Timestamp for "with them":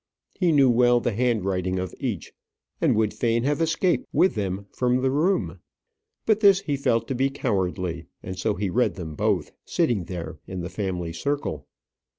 4.11-4.65